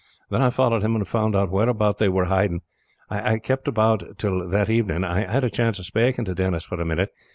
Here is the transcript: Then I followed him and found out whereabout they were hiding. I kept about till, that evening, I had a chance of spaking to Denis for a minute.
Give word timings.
Then 0.31 0.41
I 0.41 0.49
followed 0.49 0.81
him 0.81 0.95
and 0.95 1.07
found 1.07 1.35
out 1.35 1.51
whereabout 1.51 1.99
they 1.99 2.09
were 2.09 2.25
hiding. 2.25 2.63
I 3.11 3.37
kept 3.37 3.67
about 3.67 4.17
till, 4.17 4.49
that 4.49 4.67
evening, 4.67 5.03
I 5.03 5.31
had 5.31 5.43
a 5.43 5.47
chance 5.51 5.77
of 5.77 5.85
spaking 5.85 6.25
to 6.25 6.33
Denis 6.33 6.63
for 6.63 6.81
a 6.81 6.85
minute. 6.85 7.11